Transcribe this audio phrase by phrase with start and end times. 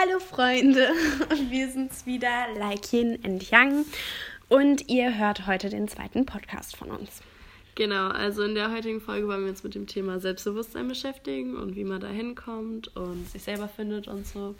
[0.00, 0.88] Hallo Freunde,
[1.50, 3.84] wir sind's wieder, Like Yin and Yang
[4.48, 7.20] und ihr hört heute den zweiten Podcast von uns.
[7.74, 11.76] Genau, also in der heutigen Folge wollen wir uns mit dem Thema Selbstbewusstsein beschäftigen und
[11.76, 14.54] wie man da hinkommt und sich selber findet und so.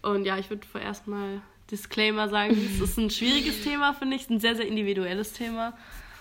[0.00, 4.22] Und ja, ich würde vorerst mal Disclaimer sagen, es ist ein schwieriges Thema, finde ich,
[4.22, 5.76] es ist ein sehr, sehr individuelles Thema.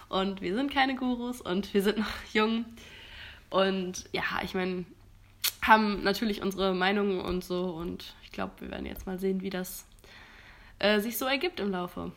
[0.09, 2.65] Und wir sind keine Gurus und wir sind noch jung.
[3.49, 4.83] Und ja, ich meine,
[5.61, 7.65] haben natürlich unsere Meinungen und so.
[7.65, 9.85] Und ich glaube, wir werden jetzt mal sehen, wie das
[10.79, 12.11] äh, sich so ergibt im Laufe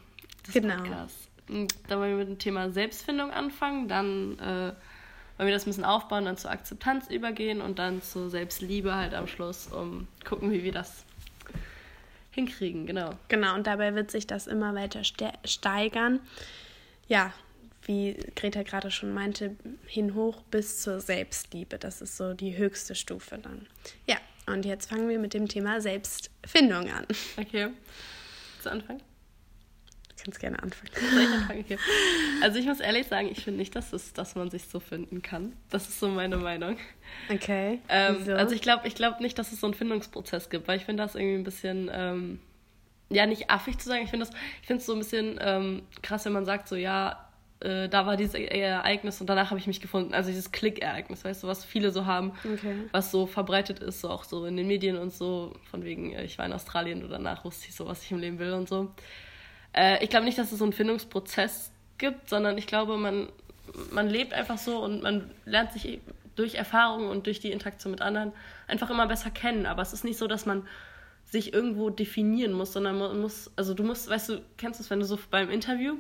[0.47, 0.77] des genau.
[0.77, 1.29] Podcasts.
[1.49, 4.73] Und dann wollen wir mit dem Thema Selbstfindung anfangen, dann äh,
[5.37, 9.15] wollen wir das ein bisschen aufbauen, dann zur Akzeptanz übergehen und dann zur Selbstliebe halt
[9.15, 11.05] am Schluss, um gucken, wie wir das
[12.31, 13.11] hinkriegen, genau.
[13.29, 15.03] Genau, und dabei wird sich das immer weiter
[15.45, 16.21] steigern.
[17.09, 17.33] Ja,
[17.87, 19.57] wie Greta gerade schon meinte,
[19.87, 21.79] hin hoch bis zur Selbstliebe.
[21.79, 23.67] Das ist so die höchste Stufe dann.
[24.07, 24.17] Ja,
[24.47, 27.07] und jetzt fangen wir mit dem Thema Selbstfindung an.
[27.37, 27.69] Okay.
[28.63, 28.99] Zu Anfang?
[28.99, 30.91] Du kannst gerne anfangen.
[31.51, 31.79] Okay.
[32.43, 35.21] Also ich muss ehrlich sagen, ich finde nicht, dass, es, dass man sich so finden
[35.21, 35.53] kann.
[35.71, 36.79] Das ist so meine Meinung.
[37.29, 37.81] Okay.
[37.89, 40.85] Ähm, also ich glaube ich glaub nicht, dass es so einen Findungsprozess gibt, weil ich
[40.85, 41.91] finde das irgendwie ein bisschen...
[41.93, 42.41] Ähm,
[43.11, 44.03] ja, nicht affig zu sagen.
[44.03, 44.27] Ich finde
[44.69, 47.24] es so ein bisschen ähm, krass, wenn man sagt, so, ja,
[47.65, 50.13] äh, da war dieses Ereignis und danach habe ich mich gefunden.
[50.13, 52.77] Also dieses Klick-Ereignis, weißt du, was viele so haben, okay.
[52.93, 56.25] was so verbreitet ist, so auch so in den Medien und so, von wegen, äh,
[56.25, 58.69] ich war in Australien und danach wusste ich so, was ich im Leben will und
[58.69, 58.93] so.
[59.73, 63.29] Äh, ich glaube nicht, dass es so einen Findungsprozess gibt, sondern ich glaube, man,
[63.91, 66.01] man lebt einfach so und man lernt sich
[66.37, 68.33] durch Erfahrungen und durch die Interaktion mit anderen
[68.67, 69.65] einfach immer besser kennen.
[69.65, 70.67] Aber es ist nicht so, dass man
[71.25, 74.91] sich irgendwo definieren muss, sondern man muss, also du musst, weißt du, kennst du es,
[74.91, 75.97] wenn du so beim Interview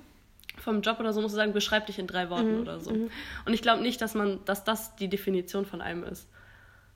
[0.65, 2.63] vom Job oder so musst du sagen, beschreib dich in drei Worten mhm.
[2.63, 2.91] oder so.
[2.91, 3.11] Mhm.
[3.45, 6.29] Und ich glaube nicht, dass man, dass das die Definition von einem ist.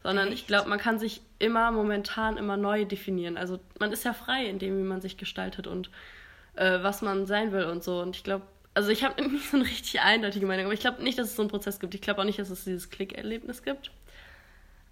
[0.02, 0.38] Sondern Echt?
[0.38, 3.36] ich glaube, man kann sich immer momentan immer neu definieren.
[3.36, 5.91] Also man ist ja frei in dem, wie man sich gestaltet und
[6.55, 8.00] äh, was man sein will und so.
[8.00, 11.02] Und ich glaube, also ich habe nicht so eine richtig eindeutige Meinung, aber ich glaube
[11.02, 11.95] nicht, dass es so einen Prozess gibt.
[11.95, 13.90] Ich glaube auch nicht, dass es dieses Klickerlebnis gibt.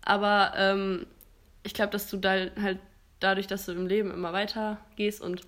[0.02, 1.06] Aber ähm,
[1.62, 2.78] ich glaube, dass du da halt
[3.20, 5.42] dadurch, dass du im Leben immer weiter gehst und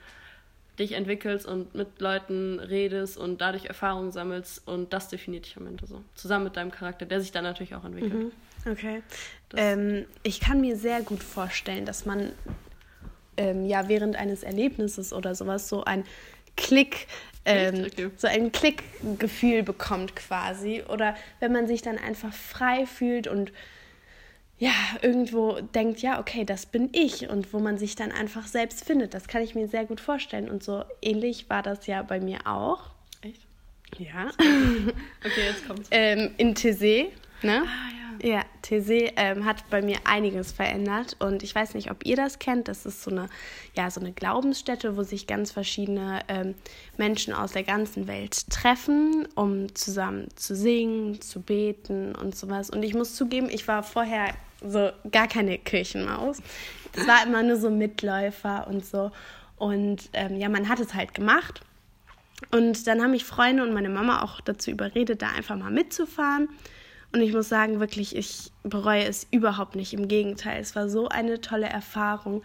[0.79, 5.67] dich entwickelst und mit Leuten redest und dadurch Erfahrungen sammelst und das definiert dich am
[5.67, 6.03] Ende so.
[6.15, 8.15] Zusammen mit deinem Charakter, der sich dann natürlich auch entwickelt.
[8.15, 8.33] Mhm.
[8.71, 9.03] Okay.
[9.57, 12.33] Ähm, ich kann mir sehr gut vorstellen, dass man
[13.37, 16.05] ähm, ja während eines Erlebnisses oder sowas so ein
[16.57, 17.07] Klick,
[17.45, 18.11] ähm, okay.
[18.17, 20.83] so ein Klickgefühl bekommt quasi.
[20.89, 23.53] Oder wenn man sich dann einfach frei fühlt und
[24.59, 28.85] ja, irgendwo denkt, ja, okay, das bin ich und wo man sich dann einfach selbst
[28.85, 29.15] findet.
[29.15, 30.51] Das kann ich mir sehr gut vorstellen.
[30.51, 32.91] Und so ähnlich war das ja bei mir auch.
[33.23, 33.41] Echt?
[33.99, 34.31] Ja.
[35.25, 35.89] Okay, jetzt kommt's.
[35.91, 37.07] ähm, in Tese,
[37.43, 37.63] ne?
[37.63, 37.99] Ah, ja.
[38.21, 42.41] Ja, Tese ähm, hat bei mir einiges verändert und ich weiß nicht, ob ihr das
[42.41, 42.67] kennt.
[42.67, 43.29] Das ist so eine,
[43.77, 46.57] ja, so eine Glaubensstätte, wo sich ganz verschiedene ähm,
[46.97, 52.71] Menschen aus der ganzen Welt treffen, um zusammen zu singen, zu beten und sowas.
[52.71, 56.43] Und ich muss zugeben, ich war vorher so gar keine Kirchenmaus.
[56.93, 59.11] Es war immer nur so Mitläufer und so.
[59.57, 61.61] Und ähm, ja, man hat es halt gemacht.
[62.53, 66.49] Und dann haben mich Freunde und meine Mama auch dazu überredet, da einfach mal mitzufahren.
[67.13, 69.93] Und ich muss sagen, wirklich, ich bereue es überhaupt nicht.
[69.93, 72.43] Im Gegenteil, es war so eine tolle Erfahrung.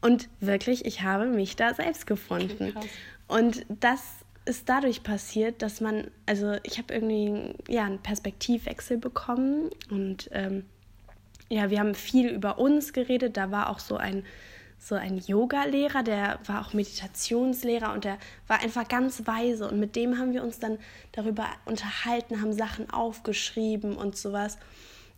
[0.00, 2.74] Und wirklich, ich habe mich da selbst gefunden.
[3.28, 4.00] Und das
[4.46, 10.64] ist dadurch passiert, dass man, also ich habe irgendwie ja, einen Perspektivwechsel bekommen und ähm,
[11.48, 13.36] ja, wir haben viel über uns geredet.
[13.36, 14.24] Da war auch so ein,
[14.78, 19.68] so ein Yoga-Lehrer, der war auch Meditationslehrer und der war einfach ganz weise.
[19.68, 20.78] Und mit dem haben wir uns dann
[21.12, 24.58] darüber unterhalten, haben Sachen aufgeschrieben und sowas.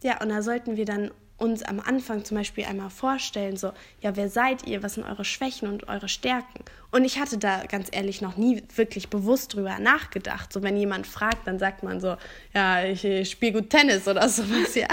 [0.02, 4.16] Ja, und da sollten wir dann uns am Anfang zum Beispiel einmal vorstellen, so, ja,
[4.16, 6.64] wer seid ihr, was sind eure Schwächen und eure Stärken?
[6.90, 10.52] Und ich hatte da ganz ehrlich noch nie wirklich bewusst drüber nachgedacht.
[10.52, 12.16] So, wenn jemand fragt, dann sagt man so,
[12.54, 14.88] ja, ich, ich spiele gut Tennis oder sowas, ja.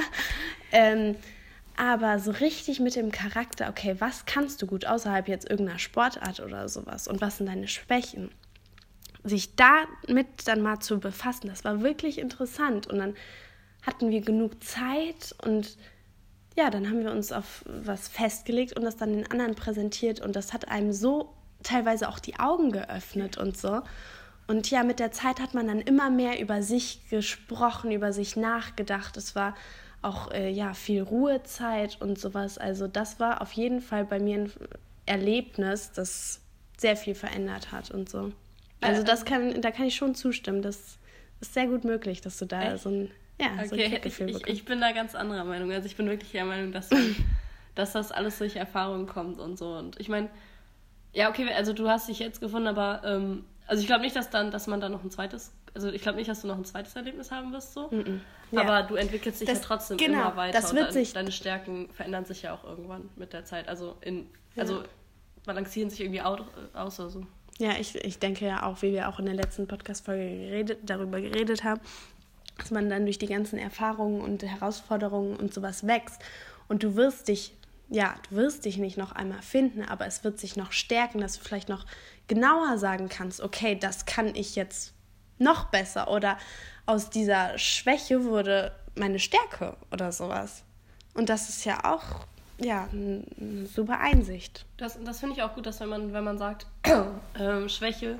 [0.75, 1.15] Ähm,
[1.77, 6.39] aber so richtig mit dem Charakter, okay, was kannst du gut außerhalb jetzt irgendeiner Sportart
[6.41, 8.29] oder sowas und was sind deine Schwächen?
[9.23, 12.87] Sich damit dann mal zu befassen, das war wirklich interessant.
[12.87, 13.15] Und dann
[13.81, 15.77] hatten wir genug Zeit und
[16.57, 20.35] ja, dann haben wir uns auf was festgelegt und das dann den anderen präsentiert und
[20.35, 21.33] das hat einem so
[21.63, 23.81] teilweise auch die Augen geöffnet und so.
[24.47, 28.35] Und ja, mit der Zeit hat man dann immer mehr über sich gesprochen, über sich
[28.35, 29.17] nachgedacht.
[29.17, 29.55] Es war
[30.05, 32.57] auch äh, ja, viel Ruhezeit und sowas.
[32.57, 34.51] Also das war auf jeden Fall bei mir ein
[35.05, 36.41] Erlebnis, das
[36.77, 38.31] sehr viel verändert hat und so.
[38.81, 40.61] Also das kann, da kann ich schon zustimmen.
[40.61, 40.97] Das
[41.41, 42.83] ist sehr gut möglich, dass du da Echt?
[42.83, 43.67] so ein, ja, okay.
[43.67, 45.71] so ein Gefühl ich, ich, ich bin da ganz anderer Meinung.
[45.71, 47.15] Also ich bin wirklich der Meinung, dass man,
[47.75, 49.75] dass das alles durch Erfahrungen kommt und so.
[49.75, 50.29] Und ich meine,
[51.13, 54.29] ja, okay, also du hast dich jetzt gefunden, aber ähm, also ich glaube nicht, dass
[54.29, 56.65] dann, dass man dann noch ein zweites, also ich glaube nicht, dass du noch ein
[56.65, 57.87] zweites Erlebnis haben wirst so.
[57.89, 58.19] Mm -mm.
[58.51, 58.61] Ja.
[58.61, 60.59] Aber du entwickelst dich das, ja trotzdem genau, immer weiter.
[60.59, 63.67] Das wird und sich deine Stärken verändern sich ja auch irgendwann mit der Zeit.
[63.67, 64.61] Also in, ja.
[64.61, 64.83] also
[65.45, 66.39] balancieren sich irgendwie aus,
[66.73, 67.25] aus oder so.
[67.57, 71.21] Ja, ich, ich denke ja auch, wie wir auch in der letzten Podcast-Folge geredet, darüber
[71.21, 71.81] geredet haben,
[72.57, 76.21] dass man dann durch die ganzen Erfahrungen und Herausforderungen und sowas wächst.
[76.67, 77.53] Und du wirst dich,
[77.89, 81.37] ja, du wirst dich nicht noch einmal finden, aber es wird sich noch stärken, dass
[81.37, 81.85] du vielleicht noch
[82.27, 84.94] genauer sagen kannst, okay, das kann ich jetzt
[85.37, 86.37] noch besser oder
[86.85, 90.63] aus dieser Schwäche wurde meine Stärke oder sowas.
[91.13, 92.25] Und das ist ja auch
[92.57, 94.65] ja, eine super Einsicht.
[94.77, 96.67] Das, das finde ich auch gut, dass wenn man, wenn man sagt,
[97.39, 98.17] ähm, Schwäche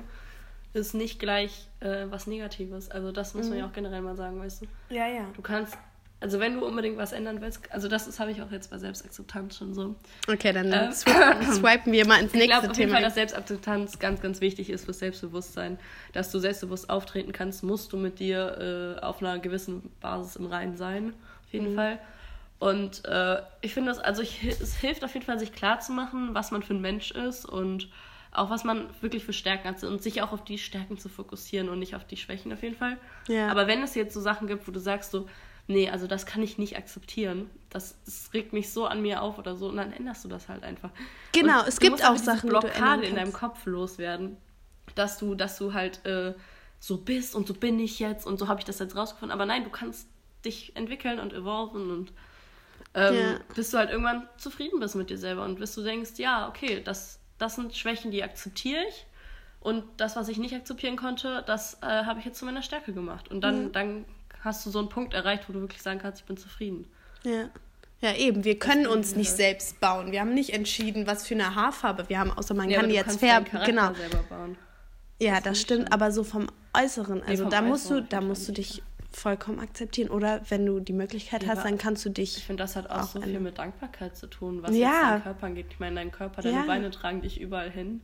[0.72, 2.90] ist nicht gleich äh, was Negatives.
[2.90, 3.50] Also das muss mhm.
[3.50, 4.94] man ja auch generell mal sagen, weißt du?
[4.94, 5.24] Ja, ja.
[5.34, 5.76] Du kannst,
[6.18, 9.58] also wenn du unbedingt was ändern willst, also das habe ich auch jetzt bei Selbstakzeptanz
[9.58, 9.94] schon so.
[10.26, 12.70] Okay, dann äh, swipen wir mal ins nächste ich glaub, Thema.
[12.70, 15.78] auf jeden Fall, dass Selbstakzeptanz ganz, ganz wichtig ist fürs Selbstbewusstsein.
[16.14, 20.46] Dass du selbstbewusst auftreten kannst, musst du mit dir äh, auf einer gewissen Basis im
[20.46, 21.12] Reinen sein.
[21.46, 21.76] Auf jeden mhm.
[21.76, 21.98] Fall.
[22.58, 26.50] Und äh, ich finde das, also ich, es hilft auf jeden Fall, sich klarzumachen, was
[26.50, 27.90] man für ein Mensch ist und
[28.32, 31.68] auch was man wirklich für Stärken hat und sich auch auf die Stärken zu fokussieren
[31.68, 32.96] und nicht auf die Schwächen auf jeden Fall.
[33.28, 33.48] Ja.
[33.48, 35.28] Aber wenn es jetzt so Sachen gibt, wo du sagst so,
[35.66, 39.38] nee, also das kann ich nicht akzeptieren, das, das regt mich so an mir auf
[39.38, 40.90] oder so, und dann änderst du das halt einfach.
[41.32, 44.36] Genau, und es gibt auch Sachen, Blockade in deinem Kopf loswerden,
[44.94, 46.34] dass du, dass du halt äh,
[46.78, 49.32] so bist und so bin ich jetzt und so habe ich das jetzt rausgefunden.
[49.32, 50.08] Aber nein, du kannst
[50.44, 52.12] dich entwickeln und evolven und
[52.94, 53.38] ähm, ja.
[53.54, 56.82] bis du halt irgendwann zufrieden bist mit dir selber und bis du denkst, ja, okay,
[56.82, 59.06] das, das sind Schwächen, die akzeptiere ich.
[59.60, 62.92] Und das, was ich nicht akzeptieren konnte, das äh, habe ich jetzt zu meiner Stärke
[62.92, 63.28] gemacht.
[63.28, 63.72] Und dann, mhm.
[63.72, 64.04] dann
[64.40, 66.86] hast du so einen Punkt erreicht, wo du wirklich sagen kannst, ich bin zufrieden.
[67.24, 67.50] Ja.
[68.00, 68.44] Ja, eben.
[68.44, 69.36] Wir können uns nicht halt.
[69.38, 70.12] selbst bauen.
[70.12, 72.94] Wir haben nicht entschieden, was für eine Haarfarbe wir haben, außer man ja, kann die
[72.94, 73.48] jetzt färben.
[73.64, 73.94] Genau.
[73.94, 74.58] Selber bauen.
[75.18, 75.84] Ja, das, das stimmt.
[75.84, 75.92] Schön.
[75.92, 80.10] Aber so vom Äußeren, also nee, da musst du, da musst du dich vollkommen akzeptieren.
[80.10, 82.36] Oder wenn du die Möglichkeit ja, hast, dann kannst du dich.
[82.36, 85.10] Ich finde, das hat auch, auch so viel mit Dankbarkeit zu tun, was ja.
[85.10, 85.66] deinen Körper angeht.
[85.70, 86.64] Ich meine, dein Körper, deine ja.
[86.64, 88.02] Beine tragen dich überall hin.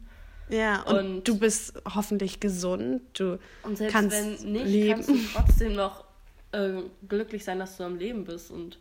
[0.49, 3.03] Ja, und, und, du bist hoffentlich gesund.
[3.13, 4.95] Du und selbst kannst wenn nicht, leben.
[4.95, 6.05] kannst du trotzdem noch
[6.53, 8.79] äh, glücklich sein, dass du am Leben bist und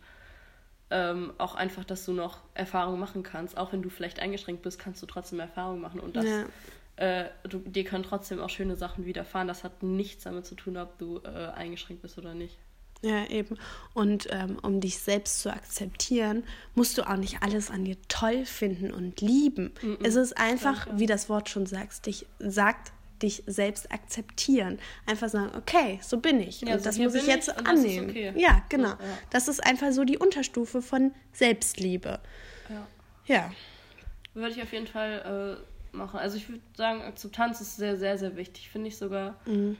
[0.90, 3.56] ähm, auch einfach, dass du noch Erfahrungen machen kannst.
[3.56, 6.44] Auch wenn du vielleicht eingeschränkt bist, kannst du trotzdem Erfahrungen machen und das ja
[6.96, 9.48] äh, du, dir können trotzdem auch schöne Sachen widerfahren.
[9.48, 12.58] Das hat nichts damit zu tun, ob du äh, eingeschränkt bist oder nicht.
[13.02, 13.58] Ja, eben.
[13.94, 16.44] Und ähm, um dich selbst zu akzeptieren,
[16.76, 19.72] musst du auch nicht alles an dir toll finden und lieben.
[19.82, 20.04] Mm -mm.
[20.04, 22.92] Es ist einfach, ja, wie das Wort schon sagt, dich, sagt,
[23.22, 24.78] dich selbst akzeptieren.
[25.06, 26.60] Einfach sagen, okay, so bin ich.
[26.62, 28.10] Ja, und so das muss ich jetzt ich annehmen.
[28.10, 28.32] Okay.
[28.36, 28.90] Ja, genau.
[28.90, 28.98] Ja.
[29.30, 32.20] Das ist einfach so die Unterstufe von Selbstliebe.
[32.68, 32.86] Ja.
[33.26, 33.52] Ja.
[34.34, 35.58] Würde ich auf jeden Fall
[35.92, 36.18] äh, machen.
[36.18, 38.70] Also ich würde sagen, Akzeptanz ist sehr, sehr, sehr wichtig.
[38.70, 39.76] Finde ich sogar mhm.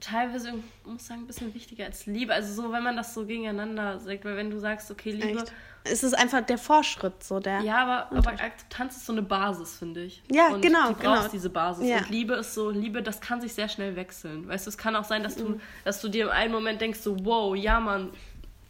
[0.00, 0.54] teilweise,
[0.84, 2.34] muss sagen, ein bisschen wichtiger als Liebe.
[2.34, 5.40] Also so, wenn man das so gegeneinander sagt, weil wenn du sagst, okay, Liebe...
[5.40, 5.52] Echt?
[5.84, 7.60] Es ist einfach der Fortschritt, so der...
[7.60, 10.22] Ja, aber, aber Akzeptanz ist so eine Basis, finde ich.
[10.30, 11.28] Ja, und genau, du brauchst genau.
[11.32, 11.88] diese Basis.
[11.88, 11.98] Ja.
[11.98, 14.46] Und Liebe ist so, Liebe, das kann sich sehr schnell wechseln.
[14.46, 15.60] Weißt du, es kann auch sein, dass du, mhm.
[15.84, 18.10] dass du dir im einen Moment denkst, so, wow, ja, Mann,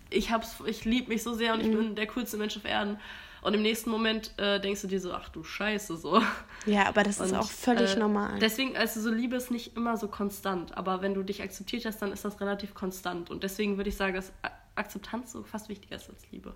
[0.09, 0.31] ich,
[0.67, 1.77] ich liebe mich so sehr und ich mhm.
[1.77, 2.99] bin der coolste Mensch auf Erden.
[3.43, 6.23] Und im nächsten Moment äh, denkst du dir so, ach du Scheiße, so.
[6.65, 8.39] Ja, aber das und, ist auch völlig äh, normal.
[8.39, 10.77] Deswegen, also so Liebe ist nicht immer so konstant.
[10.77, 13.31] Aber wenn du dich akzeptiert hast, dann ist das relativ konstant.
[13.31, 14.33] Und deswegen würde ich sagen, dass
[14.77, 16.55] Akzeptanz so fast wichtiger ist als Liebe.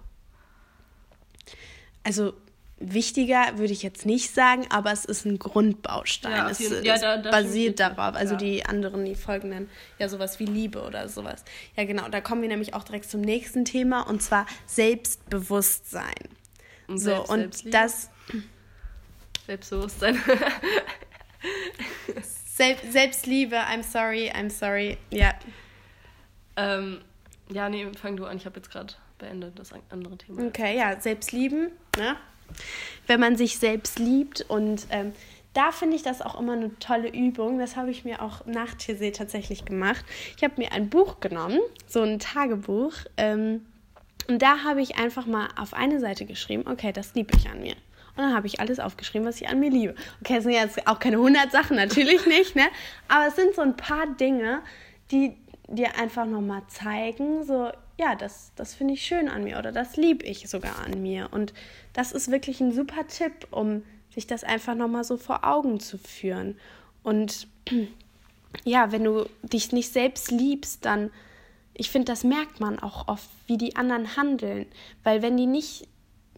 [2.06, 2.34] Also
[2.78, 6.30] wichtiger würde ich jetzt nicht sagen, aber es ist ein Grundbaustein.
[6.30, 8.14] Ja, es, ja, es da, da basiert darauf.
[8.14, 8.38] Also ja.
[8.38, 11.44] die anderen, die folgenden, ja sowas wie Liebe oder sowas.
[11.76, 16.14] Ja genau, da kommen wir nämlich auch direkt zum nächsten Thema und zwar Selbstbewusstsein.
[16.86, 17.76] Und so, und Selbstliebe?
[17.76, 18.10] das.
[19.46, 20.22] Selbstbewusstsein.
[22.46, 24.96] Sel Selbstliebe, I'm sorry, I'm sorry.
[25.10, 25.34] Ja.
[26.54, 27.00] Ähm,
[27.50, 28.36] ja, nee, fang du an.
[28.36, 30.46] Ich habe jetzt gerade beendet das andere Thema.
[30.46, 32.16] Okay, ja, Selbstlieben, ne?
[33.06, 35.12] Wenn man sich selbst liebt und ähm,
[35.56, 37.58] da finde ich das auch immer eine tolle Übung.
[37.58, 40.04] Das habe ich mir auch nach TC tatsächlich gemacht.
[40.36, 42.92] Ich habe mir ein Buch genommen, so ein Tagebuch.
[43.16, 43.64] Ähm,
[44.28, 47.62] und da habe ich einfach mal auf eine Seite geschrieben, okay, das liebe ich an
[47.62, 47.74] mir.
[48.16, 49.94] Und dann habe ich alles aufgeschrieben, was ich an mir liebe.
[50.20, 52.66] Okay, es sind jetzt auch keine 100 Sachen, natürlich nicht, ne?
[53.08, 54.60] Aber es sind so ein paar Dinge,
[55.10, 55.36] die
[55.68, 59.96] dir einfach nochmal zeigen, so, ja, das, das finde ich schön an mir oder das
[59.96, 61.28] liebe ich sogar an mir.
[61.32, 61.54] Und
[61.92, 63.82] das ist wirklich ein super Tipp, um
[64.14, 66.56] sich das einfach nochmal so vor Augen zu führen.
[67.02, 67.48] Und
[68.64, 71.10] ja, wenn du dich nicht selbst liebst, dann
[71.78, 74.66] ich finde, das merkt man auch oft, wie die anderen handeln.
[75.04, 75.86] Weil wenn die nicht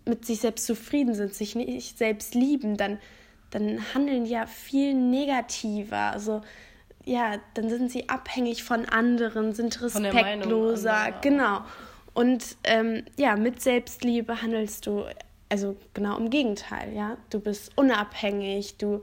[0.04, 2.99] mit sich selbst zufrieden sind, sich nicht selbst lieben, dann,
[3.50, 6.12] dann handeln die ja viel negativer.
[6.12, 6.42] Also
[7.08, 11.14] ja, dann sind sie abhängig von anderen, sind respektloser.
[11.22, 11.62] Genau.
[12.12, 15.04] Und ähm, ja, mit Selbstliebe handelst du,
[15.48, 17.16] also genau im Gegenteil, ja.
[17.30, 19.00] Du bist unabhängig, du,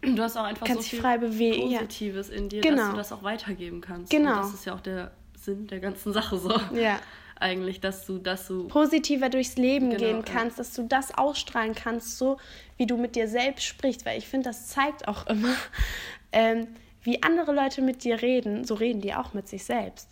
[0.00, 2.36] du hast auch einfach kannst so viel frei bewegen, Positives ja.
[2.36, 2.76] in dir, genau.
[2.76, 4.10] dass du das auch weitergeben kannst.
[4.10, 4.36] Genau.
[4.36, 6.58] Und das ist ja auch der Sinn der ganzen Sache so.
[6.74, 7.00] Ja.
[7.36, 10.64] Eigentlich, dass du, dass du positiver durchs Leben genau, gehen kannst, ja.
[10.64, 12.38] dass du das ausstrahlen kannst, so
[12.76, 15.54] wie du mit dir selbst sprichst, weil ich finde, das zeigt auch immer,
[16.32, 16.68] ähm,
[17.02, 20.08] wie andere Leute mit dir reden, so reden die auch mit sich selbst.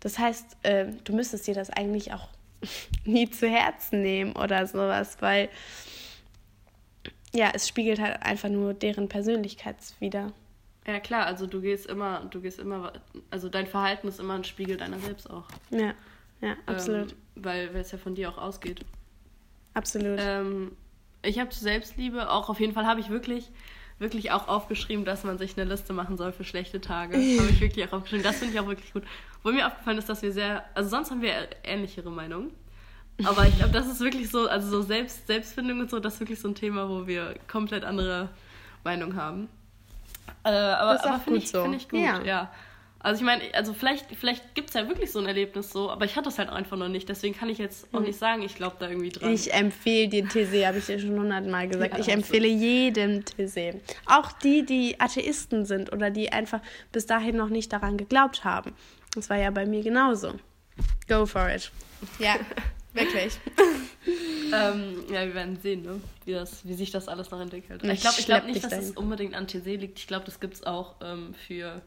[0.00, 2.28] Das heißt, äh, du müsstest dir das eigentlich auch
[3.04, 5.48] nie zu Herzen nehmen oder sowas, weil
[7.34, 10.32] ja, es spiegelt halt einfach nur deren Persönlichkeitswider.
[10.86, 12.92] Ja klar, also du gehst immer, du gehst immer,
[13.30, 15.46] also dein Verhalten ist immer ein Spiegel deiner selbst auch.
[15.70, 15.94] Ja,
[16.40, 17.12] ja, absolut.
[17.12, 18.84] Ähm, weil es ja von dir auch ausgeht.
[19.74, 20.18] Absolut.
[20.20, 20.72] Ähm,
[21.22, 23.50] ich habe Selbstliebe auch auf jeden Fall habe ich wirklich
[24.02, 27.14] wirklich auch aufgeschrieben, dass man sich eine Liste machen soll für schlechte Tage.
[27.14, 28.24] Habe ich wirklich auch aufgeschrieben.
[28.24, 29.04] Das finde ich auch wirklich gut.
[29.42, 32.50] Wo mir aufgefallen ist, dass wir sehr, also sonst haben wir ähnlichere Meinungen.
[33.24, 36.20] Aber ich glaube, das ist wirklich so, also so Selbst, Selbstfindung und so, das ist
[36.20, 38.28] wirklich so ein Thema, wo wir komplett andere
[38.84, 39.48] Meinungen haben.
[40.44, 41.62] Äh, aber aber finde ich, so.
[41.62, 42.22] find ich gut, ja.
[42.22, 42.50] ja.
[43.02, 46.04] Also ich meine, also vielleicht, vielleicht gibt es ja wirklich so ein Erlebnis so, aber
[46.04, 47.08] ich hatte es halt einfach noch nicht.
[47.08, 48.06] Deswegen kann ich jetzt auch hm.
[48.06, 49.32] nicht sagen, ich glaube da irgendwie dran.
[49.32, 51.94] Ich empfehle dir TC, habe ich dir schon hundertmal gesagt.
[51.94, 52.54] Ja, ich empfehle so.
[52.54, 53.80] jedem TC.
[54.06, 56.60] Auch die, die Atheisten sind oder die einfach
[56.92, 58.72] bis dahin noch nicht daran geglaubt haben.
[59.14, 60.34] Das war ja bei mir genauso.
[61.08, 61.72] Go for it.
[62.20, 62.36] Ja,
[62.92, 63.38] wirklich.
[64.52, 66.00] ähm, ja, wir werden sehen, ne?
[66.24, 67.82] wie, das, wie sich das alles noch entwickelt.
[67.82, 69.98] Ich glaube ich glaub nicht, dass es unbedingt an TC liegt.
[69.98, 71.82] Ich glaube, das gibt es auch ähm, für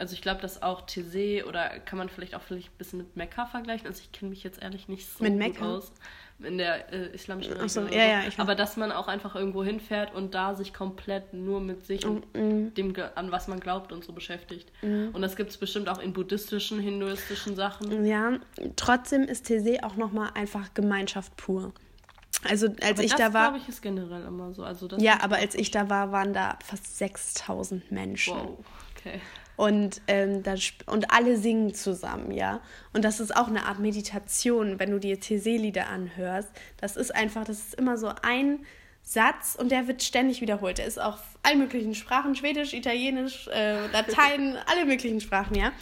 [0.00, 3.16] also ich glaube, dass auch Tese oder kann man vielleicht auch vielleicht ein bisschen mit
[3.16, 3.86] Mekka vergleichen.
[3.86, 5.92] Also ich kenne mich jetzt ehrlich nicht so mit gut aus
[6.42, 7.88] in der äh, islamischen Religion.
[7.88, 11.60] So, ja, ja, Aber dass man auch einfach irgendwo hinfährt und da sich komplett nur
[11.60, 12.72] mit sich und mm.
[12.74, 14.72] dem, an was man glaubt und so beschäftigt.
[14.80, 15.08] Mm.
[15.12, 18.06] Und das gibt es bestimmt auch in buddhistischen, hinduistischen Sachen.
[18.06, 18.38] Ja,
[18.76, 21.74] trotzdem ist Tese auch nochmal einfach Gemeinschaft pur.
[22.48, 23.50] Also als aber ich da war.
[23.50, 24.62] glaube ich ist generell immer so.
[24.62, 28.34] Also ja, aber als ich da war, waren da fast 6000 Menschen.
[28.34, 28.64] Wow,
[29.00, 29.20] okay.
[29.56, 30.54] Und, ähm, da,
[30.86, 32.60] und alle singen zusammen, ja.
[32.94, 36.48] Und das ist auch eine Art Meditation, wenn du dir TC-Lieder anhörst.
[36.78, 38.60] Das ist einfach, das ist immer so ein
[39.02, 40.78] Satz und der wird ständig wiederholt.
[40.78, 45.72] Der ist auf allen möglichen Sprachen, Schwedisch, Italienisch, äh, Latein, alle möglichen Sprachen, ja.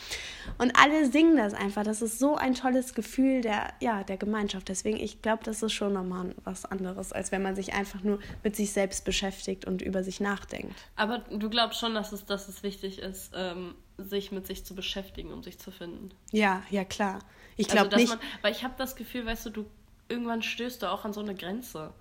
[0.56, 1.84] Und alle singen das einfach.
[1.84, 4.68] Das ist so ein tolles Gefühl der, ja, der Gemeinschaft.
[4.70, 8.18] Deswegen, ich glaube, das ist schon nochmal was anderes, als wenn man sich einfach nur
[8.42, 10.74] mit sich selbst beschäftigt und über sich nachdenkt.
[10.96, 14.74] Aber du glaubst schon, dass es, dass es wichtig ist, ähm, sich mit sich zu
[14.74, 16.12] beschäftigen, um sich zu finden.
[16.32, 17.18] Ja, ja, klar.
[17.56, 18.08] Ich glaube also, nicht.
[18.08, 19.66] Man, weil ich habe das Gefühl, weißt du, du
[20.08, 21.92] irgendwann stößt du auch an so eine Grenze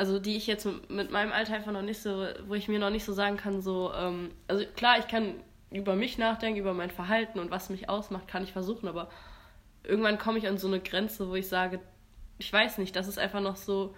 [0.00, 2.88] also die ich jetzt mit meinem Alter einfach noch nicht so, wo ich mir noch
[2.88, 5.34] nicht so sagen kann, so, ähm, also klar, ich kann
[5.70, 9.10] über mich nachdenken, über mein Verhalten und was mich ausmacht, kann ich versuchen, aber
[9.84, 11.80] irgendwann komme ich an so eine Grenze, wo ich sage,
[12.38, 13.94] ich weiß nicht, das ist einfach noch so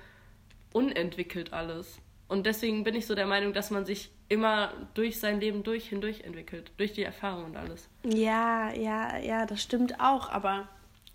[0.72, 2.00] unentwickelt alles.
[2.26, 5.88] Und deswegen bin ich so der Meinung, dass man sich immer durch sein Leben durch
[5.88, 7.88] hindurch entwickelt, durch die Erfahrung und alles.
[8.02, 10.66] Ja, ja, ja, das stimmt auch, aber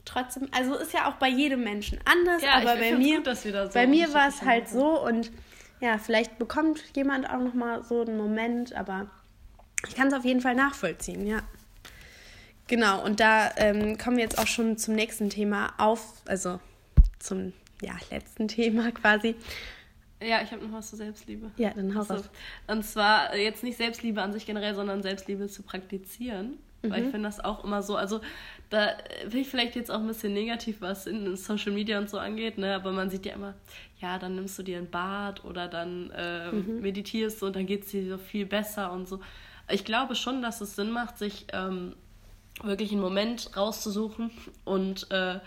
[0.07, 3.69] trotzdem, also ist ja auch bei jedem Menschen anders, ja, aber bei mir, gut, so
[3.73, 5.31] bei mir war es halt so und
[5.79, 9.07] ja, vielleicht bekommt jemand auch noch mal so einen Moment, aber
[9.87, 11.41] ich kann es auf jeden Fall nachvollziehen, ja.
[12.67, 16.59] Genau, und da ähm, kommen wir jetzt auch schon zum nächsten Thema auf, also
[17.19, 19.35] zum ja, letzten Thema quasi.
[20.21, 21.51] Ja, ich habe noch was zur Selbstliebe.
[21.57, 22.29] Ja, dann hau raus.
[22.65, 26.57] Und zwar jetzt nicht Selbstliebe an sich generell, sondern Selbstliebe zu praktizieren.
[26.87, 26.91] Mhm.
[26.91, 27.11] Weil ich mhm.
[27.11, 28.21] finde das auch immer so, also
[28.69, 28.89] da
[29.29, 32.57] bin ich vielleicht jetzt auch ein bisschen negativ, was in Social Media und so angeht,
[32.57, 32.75] ne?
[32.75, 33.53] aber man sieht ja immer,
[33.99, 36.81] ja, dann nimmst du dir ein Bad oder dann äh, mhm.
[36.81, 39.19] meditierst du und dann geht es dir so viel besser und so.
[39.69, 41.95] Ich glaube schon, dass es Sinn macht, sich ähm,
[42.63, 44.31] wirklich einen Moment rauszusuchen
[44.65, 45.39] und äh,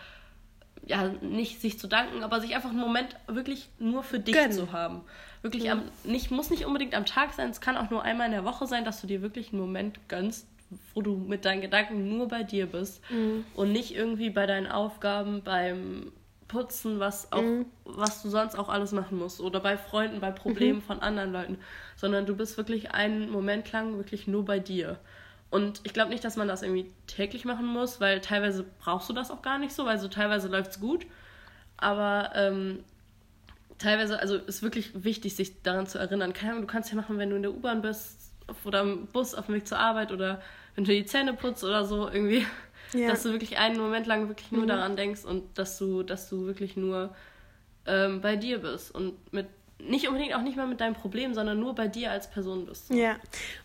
[0.87, 4.53] ja, nicht sich zu danken, aber sich einfach einen Moment wirklich nur für dich Gönn.
[4.53, 5.03] zu haben.
[5.43, 5.73] Wirklich ja.
[5.73, 8.45] am, nicht, muss nicht unbedingt am Tag sein, es kann auch nur einmal in der
[8.45, 10.47] Woche sein, dass du dir wirklich einen Moment gönnst,
[10.95, 13.45] wo du mit deinen Gedanken nur bei dir bist mhm.
[13.55, 16.13] und nicht irgendwie bei deinen Aufgaben, beim
[16.49, 17.67] Putzen, was auch, mhm.
[17.85, 20.83] was du sonst auch alles machen musst oder bei Freunden, bei Problemen mhm.
[20.83, 21.59] von anderen Leuten,
[21.97, 24.99] sondern du bist wirklich einen Moment lang wirklich nur bei dir.
[25.51, 29.13] Und ich glaube nicht, dass man das irgendwie täglich machen muss, weil teilweise brauchst du
[29.13, 31.07] das auch gar nicht so, weil so teilweise läuft es gut,
[31.77, 32.85] aber ähm,
[33.79, 36.33] teilweise, also ist wirklich wichtig, sich daran zu erinnern.
[36.33, 38.30] Keine Ahnung, du kannst ja machen, wenn du in der U-Bahn bist
[38.65, 40.41] oder im Bus auf dem Weg zur Arbeit oder
[40.75, 42.47] wenn du die Zähne putzt oder so, irgendwie,
[42.95, 43.09] ja.
[43.09, 44.69] dass du wirklich einen Moment lang wirklich nur mhm.
[44.69, 47.15] daran denkst und dass du, dass du wirklich nur
[47.87, 49.47] ähm, bei dir bist und mit
[49.79, 52.91] nicht unbedingt auch nicht mal mit deinem Problem, sondern nur bei dir als Person bist.
[52.91, 53.17] Ja,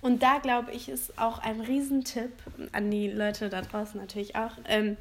[0.02, 2.32] und da glaube ich, ist auch ein Riesentipp
[2.72, 4.98] an die Leute da draußen natürlich auch, ähm,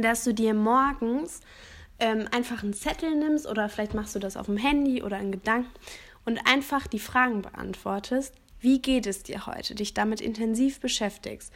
[0.00, 1.40] dass du dir morgens
[1.98, 5.32] ähm, einfach einen Zettel nimmst oder vielleicht machst du das auf dem Handy oder in
[5.32, 5.70] Gedanken
[6.24, 8.34] und einfach die Fragen beantwortest.
[8.62, 9.74] Wie geht es dir heute?
[9.74, 11.52] Dich damit intensiv beschäftigst.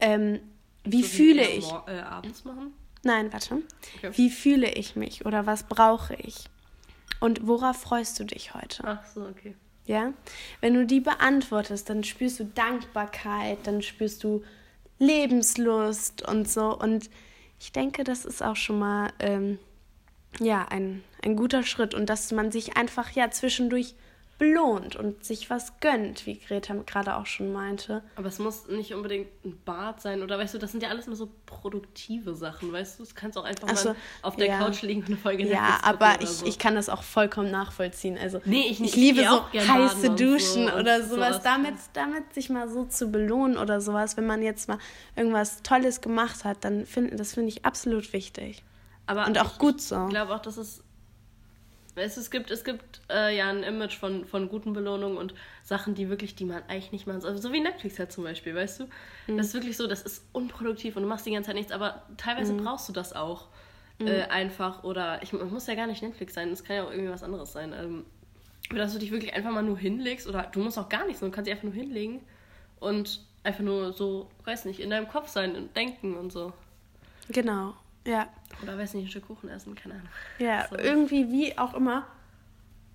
[0.00, 0.40] Ähm,
[0.84, 1.70] wie so fühle wie ich?
[1.86, 2.74] Äh, abends machen?
[3.04, 3.62] Nein, warte.
[3.96, 4.10] Okay.
[4.14, 6.44] Wie fühle ich mich oder was brauche ich?
[7.20, 8.82] Und worauf freust du dich heute?
[8.84, 9.54] Ach so, okay.
[9.86, 10.12] Ja?
[10.60, 14.42] Wenn du die beantwortest, dann spürst du Dankbarkeit, dann spürst du
[14.98, 16.76] Lebenslust und so.
[16.76, 17.08] Und
[17.60, 19.58] ich denke, das ist auch schon mal ähm,
[20.40, 23.94] ja, ein, ein guter Schritt und dass man sich einfach ja zwischendurch
[24.38, 28.02] belohnt und sich was gönnt, wie Greta gerade auch schon meinte.
[28.14, 31.08] Aber es muss nicht unbedingt ein Bad sein oder weißt du, das sind ja alles
[31.08, 34.58] nur so produktive Sachen, weißt du, es kannst auch einfach so, mal auf der ja.
[34.58, 36.46] Couch liegen und eine Folge Ja, aber ich, so.
[36.46, 38.16] ich kann das auch vollkommen nachvollziehen.
[38.16, 41.08] Also nee, ich, ich, ich liebe so heiße Duschen so oder sowas.
[41.08, 41.42] sowas.
[41.42, 44.78] Damit, damit sich mal so zu belohnen oder sowas, wenn man jetzt mal
[45.16, 48.62] irgendwas Tolles gemacht hat, dann finde das finde ich absolut wichtig.
[49.06, 50.04] Aber und auch gut so.
[50.04, 50.84] Ich glaube auch, dass es
[51.98, 55.94] es, es gibt, es gibt äh, ja ein Image von, von guten Belohnungen und Sachen,
[55.94, 57.30] die wirklich, die man eigentlich nicht machen soll.
[57.30, 58.84] Also so wie Netflix halt zum Beispiel, weißt du?
[59.26, 59.36] Mhm.
[59.36, 62.02] Das ist wirklich so, das ist unproduktiv und du machst die ganze Zeit nichts, aber
[62.16, 62.64] teilweise mhm.
[62.64, 63.48] brauchst du das auch
[63.98, 64.08] mhm.
[64.08, 64.84] äh, einfach.
[64.84, 67.52] Oder ich muss ja gar nicht Netflix sein, es kann ja auch irgendwie was anderes
[67.52, 67.72] sein.
[67.72, 68.04] Ähm,
[68.70, 71.30] dass du dich wirklich einfach mal nur hinlegst oder du musst auch gar nichts, du
[71.30, 72.20] kannst dich einfach nur hinlegen
[72.80, 76.52] und einfach nur so, weiß nicht, in deinem Kopf sein und denken und so.
[77.30, 77.74] Genau.
[78.08, 78.26] Ja.
[78.62, 80.08] Oder weiß nicht, ein Stück Kuchen essen, keine Ahnung.
[80.38, 80.76] Ja, so.
[80.76, 82.06] irgendwie wie auch immer.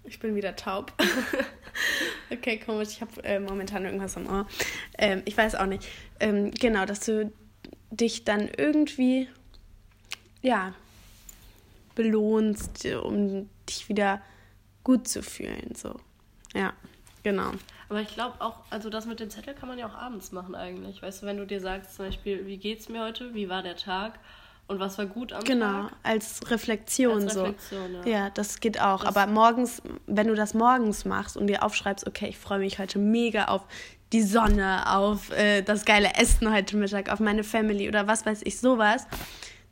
[0.05, 0.91] Ich bin wieder taub.
[2.31, 2.89] okay, komisch.
[2.89, 4.47] Ich habe äh, momentan irgendwas am Ohr.
[4.97, 5.87] Ähm, ich weiß auch nicht.
[6.19, 7.31] Ähm, genau, dass du
[7.91, 9.29] dich dann irgendwie,
[10.41, 10.73] ja,
[11.93, 14.19] belohnst, um dich wieder
[14.83, 15.75] gut zu fühlen.
[15.75, 15.99] So.
[16.55, 16.73] Ja,
[17.21, 17.51] genau.
[17.87, 20.55] Aber ich glaube auch, also das mit dem Zettel kann man ja auch abends machen
[20.55, 21.03] eigentlich.
[21.03, 23.77] Weißt du, wenn du dir sagst zum Beispiel, wie geht's mir heute, wie war der
[23.77, 24.19] Tag?
[24.67, 25.89] Und was war gut am genau, Tag?
[25.89, 27.41] Genau, als Reflexion als so.
[27.43, 28.05] Reflexion, ja.
[28.05, 28.29] ja.
[28.29, 29.03] das geht auch.
[29.03, 32.79] Das Aber morgens, wenn du das morgens machst und dir aufschreibst, okay, ich freue mich
[32.79, 33.65] heute mega auf
[34.13, 38.41] die Sonne, auf äh, das geile Essen heute Mittag, auf meine Family oder was weiß
[38.43, 39.07] ich, sowas,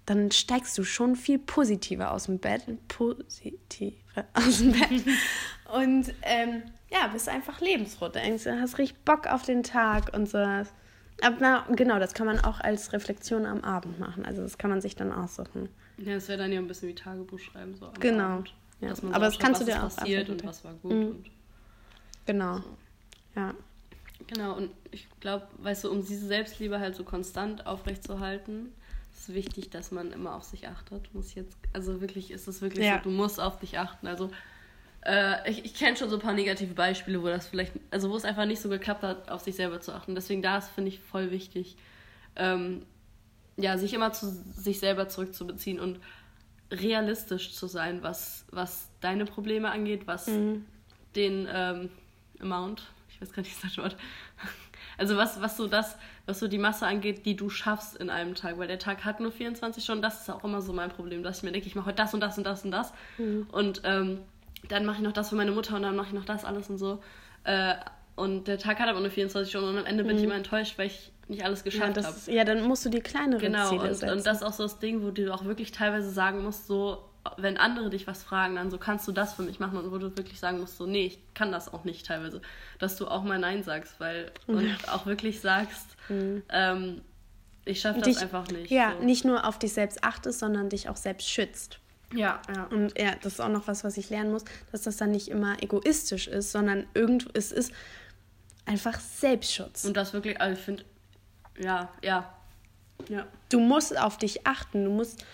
[0.05, 2.65] dann steigst du schon viel positiver aus dem Bett.
[2.87, 5.03] Positiver aus dem Bett.
[5.73, 8.09] und ähm, ja, bist einfach lebensfroh.
[8.09, 10.73] Du hast richtig Bock auf den Tag und sowas.
[11.21, 14.25] Aber genau, das kann man auch als Reflexion am Abend machen.
[14.25, 15.69] Also das kann man sich dann aussuchen.
[15.97, 17.75] Ja, das wäre dann ja ein bisschen wie Tagebuch schreiben.
[17.75, 18.23] So genau.
[18.23, 18.93] Abend, ja.
[19.11, 20.91] Aber das kannst du dir auch passiert und was war gut.
[20.91, 21.07] Mhm.
[21.07, 21.31] Und
[22.25, 22.57] genau.
[22.57, 22.77] So.
[23.35, 23.53] Ja.
[24.27, 28.71] Genau, und ich glaube, weißt du, um diese Selbstliebe halt so konstant aufrechtzuerhalten,
[29.13, 31.13] ist es wichtig, dass man immer auf sich achtet.
[31.13, 32.97] Muss jetzt, also wirklich ist es wirklich ja.
[32.97, 34.07] so, du musst auf dich achten.
[34.07, 34.29] Also
[35.03, 38.15] äh, ich, ich kenne schon so ein paar negative Beispiele, wo das vielleicht, also wo
[38.15, 40.15] es einfach nicht so geklappt hat, auf sich selber zu achten.
[40.15, 41.75] Deswegen da ist, finde ich, voll wichtig,
[42.35, 42.85] ähm,
[43.57, 45.99] ja, sich immer zu sich selber zurückzubeziehen und
[46.71, 50.65] realistisch zu sein, was, was deine Probleme angeht, was mhm.
[51.15, 51.89] den ähm,
[52.39, 53.97] Amount, ich weiß gar nicht das Wort,
[54.97, 58.35] also was, was so das, was so die Masse angeht, die du schaffst in einem
[58.35, 61.23] Tag, weil der Tag hat nur 24 Stunden, das ist auch immer so mein Problem,
[61.23, 63.47] dass ich mir denke, ich mache heute das und das und das und das mhm.
[63.51, 64.19] und ähm,
[64.67, 66.69] dann mache ich noch das für meine Mutter und dann mache ich noch das alles
[66.69, 67.01] und so.
[67.43, 67.75] Äh,
[68.15, 70.17] und der Tag hat aber nur 24 Stunden und am Ende bin mhm.
[70.19, 72.31] ich immer enttäuscht, weil ich nicht alles geschafft ja, habe.
[72.31, 74.09] Ja, dann musst du die kleineren genau, Ziele und, setzen.
[74.09, 77.09] und das ist auch so das Ding, wo du auch wirklich teilweise sagen musst, so,
[77.37, 79.77] wenn andere dich was fragen, dann so, kannst du das für mich machen?
[79.77, 82.41] Und wo du wirklich sagen musst, so, nee, ich kann das auch nicht teilweise.
[82.79, 84.57] Dass du auch mal Nein sagst, weil, mhm.
[84.57, 86.43] und auch wirklich sagst, mhm.
[86.49, 87.01] ähm,
[87.63, 88.71] ich schaffe das dich, einfach nicht.
[88.71, 89.05] Ja, so.
[89.05, 91.79] nicht nur auf dich selbst achtest, sondern dich auch selbst schützt.
[92.13, 92.65] Ja, ja.
[92.65, 95.27] Und ja, das ist auch noch was, was ich lernen muss, dass das dann nicht
[95.27, 97.71] immer egoistisch ist, sondern irgend, es ist
[98.65, 99.85] einfach Selbstschutz.
[99.85, 100.83] Und das wirklich, also ich finde,
[101.59, 102.33] ja, ja,
[103.09, 103.25] ja.
[103.49, 105.25] Du musst auf dich achten, du musst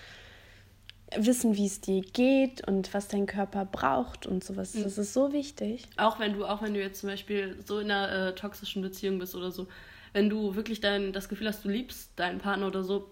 [1.16, 4.74] wissen, wie es dir geht und was dein Körper braucht und sowas.
[4.74, 4.84] Mhm.
[4.84, 5.88] Das ist so wichtig.
[5.96, 9.20] Auch wenn du, auch wenn du jetzt zum Beispiel so in einer äh, toxischen Beziehung
[9.20, 9.68] bist oder so,
[10.14, 13.10] wenn du wirklich dein, das Gefühl hast, du liebst deinen Partner oder so,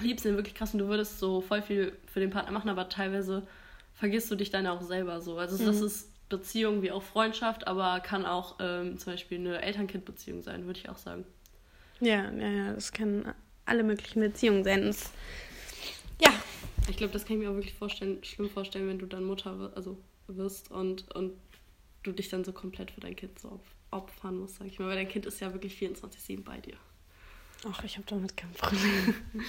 [0.00, 2.88] liebst ihn wirklich krass und du würdest so voll viel für den Partner machen, aber
[2.88, 3.46] teilweise
[3.94, 5.38] vergisst du dich dann auch selber so.
[5.38, 5.66] Also mhm.
[5.66, 10.66] das ist Beziehung wie auch Freundschaft, aber kann auch ähm, zum Beispiel eine Eltern-Kind-Beziehung sein,
[10.66, 11.24] würde ich auch sagen.
[12.00, 13.32] Ja, ja, ja, das kann
[13.64, 14.82] alle möglichen Beziehungen sein.
[14.82, 15.12] Das,
[16.20, 16.30] ja.
[16.88, 19.72] Ich glaube, das kann ich mir auch wirklich vorstellen, schlimm vorstellen, wenn du dann Mutter
[19.74, 21.32] also wirst und, und
[22.02, 24.88] du dich dann so komplett für dein Kind so opfern musst, sag ich mal.
[24.88, 26.76] Weil dein Kind ist ja wirklich 24-7 bei dir.
[27.70, 29.14] Ach, ich habe damit kein Problem.
[29.34, 29.40] oh,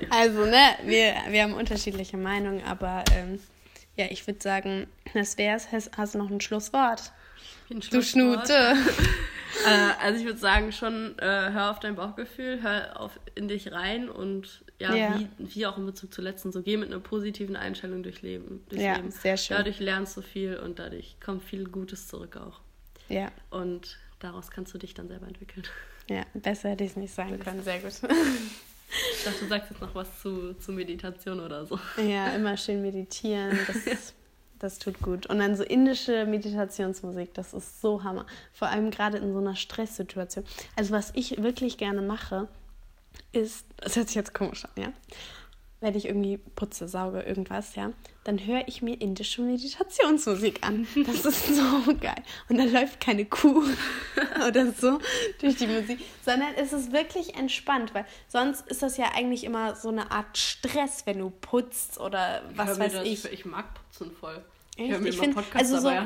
[0.00, 0.06] nee.
[0.10, 3.38] Also, ne, wir, wir haben unterschiedliche Meinungen, aber ähm,
[3.96, 5.70] Ja, ich würde sagen, das wär's.
[5.72, 7.12] Hast, hast du noch ein Schlusswort?
[7.70, 8.46] Ein Du Schlusswort.
[8.46, 8.76] Schnute.
[9.66, 13.72] Äh, also ich würde sagen, schon äh, hör auf dein Bauchgefühl, hör auf in dich
[13.72, 15.18] rein und ja, Ja.
[15.18, 18.62] Wie, wie auch in Bezug zu letzten, so geh mit einer positiven Einstellung durch Leben,
[18.68, 19.10] durchs Ja, Leben.
[19.10, 19.56] sehr schön.
[19.56, 22.60] Dadurch lernst du viel und dadurch kommt viel Gutes zurück auch.
[23.08, 25.64] Ja, Und daraus kannst du dich dann selber entwickeln.
[26.08, 27.62] Ja, besser hätte ich es nicht sagen können.
[27.62, 27.92] Sehr gut.
[29.18, 31.78] Ich dachte, du sagst jetzt noch was zu, zu Meditation oder so.
[32.02, 33.58] Ja, immer schön meditieren.
[33.84, 34.14] Das,
[34.58, 35.26] das tut gut.
[35.26, 38.26] Und dann so indische Meditationsmusik, das ist so Hammer.
[38.52, 40.44] Vor allem gerade in so einer Stresssituation.
[40.74, 42.48] Also was ich wirklich gerne mache,
[43.32, 44.92] ist, das hört sich jetzt komisch an, ja.
[45.80, 47.92] Wenn ich irgendwie putze, sauge, irgendwas, ja,
[48.24, 50.88] dann höre ich mir indische Meditationsmusik an.
[51.06, 52.20] Das ist so geil.
[52.48, 53.62] Und dann läuft keine Kuh
[54.48, 54.98] oder so
[55.40, 59.76] durch die Musik, sondern es ist wirklich entspannt, weil sonst ist das ja eigentlich immer
[59.76, 63.24] so eine Art Stress, wenn du putzt oder was weiß das- ich.
[63.26, 64.44] Ich mag Putzen voll.
[64.78, 64.90] Echt?
[64.92, 65.96] hör mir Ich immer find, Podcasts also, so,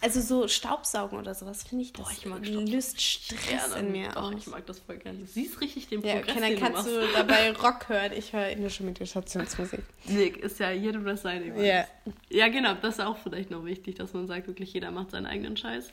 [0.00, 4.10] also so Staubsaugen oder sowas, finde ich, das Boah, ich mag löst Stress in mir
[4.10, 4.34] Doch, aus.
[4.38, 5.18] ich mag das voll gerne.
[5.18, 8.12] Du siehst richtig den Ja, Progress, okay, dann kannst du du dabei Rock hören.
[8.12, 9.80] Ich höre indische Meditationsmusik.
[10.04, 11.46] Nick, ist ja jedem das seine.
[11.46, 11.66] ich weiß.
[11.66, 11.86] Ja.
[12.30, 15.26] Ja, genau, das ist auch vielleicht noch wichtig, dass man sagt, wirklich jeder macht seinen
[15.26, 15.92] eigenen Scheiß.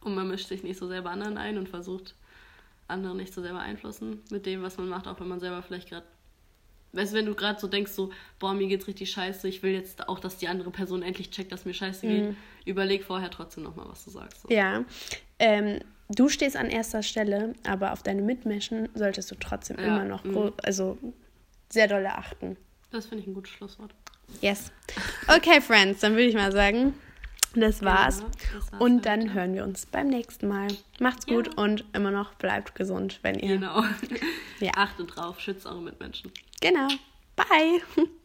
[0.00, 2.14] Und man mischt sich nicht so selber anderen ein und versucht,
[2.86, 5.88] andere nicht so sehr beeinflussen mit dem, was man macht, auch wenn man selber vielleicht
[5.88, 6.06] gerade.
[6.92, 9.72] Weißt du, wenn du gerade so denkst, so, boah, mir geht's richtig scheiße, ich will
[9.72, 13.64] jetzt auch, dass die andere Person endlich checkt, dass mir scheiße geht, überleg vorher trotzdem
[13.64, 14.42] nochmal, was du sagst.
[14.42, 14.48] So.
[14.48, 14.54] Mhm.
[14.54, 14.84] Ja.
[15.38, 20.04] Ähm, du stehst an erster Stelle, aber auf deine Mitmenschen solltest du trotzdem Ja, immer
[20.04, 20.52] noch mhm.
[20.62, 20.96] also
[21.68, 22.56] sehr dolle achten.
[22.90, 23.94] Das finde ich ein gutes Schlusswort.
[24.40, 24.72] Yes.
[25.28, 26.94] Okay, Friends, dann würde ich mal sagen,
[27.54, 28.20] das war's.
[28.20, 29.34] Ja, das war's und für dann heute.
[29.34, 30.68] hören wir uns beim nächsten Mal.
[31.00, 31.34] Macht's Ja.
[31.36, 33.56] gut und immer noch bleibt gesund, wenn ihr.
[33.58, 33.82] Genau.
[34.60, 34.72] Ja.
[34.74, 36.32] Achtet drauf, schützt eure Mitmenschen.
[36.60, 36.88] Genau.
[37.36, 37.80] Bye.